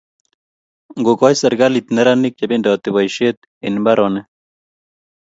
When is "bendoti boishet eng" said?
2.51-3.79